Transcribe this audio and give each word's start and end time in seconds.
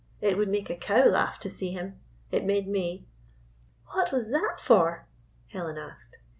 It 0.19 0.35
would 0.35 0.49
make 0.49 0.71
a 0.71 0.75
cow 0.75 1.05
laugh 1.05 1.39
to 1.41 1.47
see 1.47 1.73
him. 1.73 1.99
It 2.31 2.43
made 2.43 2.67
me."" 2.67 3.05
What 3.93 4.11
was 4.11 4.31
that 4.31 4.59
for?" 4.59 5.07
Helen 5.53 5.77
asked. 5.77 6.17